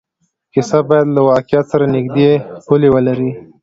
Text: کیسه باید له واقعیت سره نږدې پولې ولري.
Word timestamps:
کیسه 0.53 0.77
باید 0.89 1.07
له 1.15 1.21
واقعیت 1.29 1.65
سره 1.71 1.85
نږدې 1.95 2.29
پولې 2.65 2.89
ولري. 2.95 3.31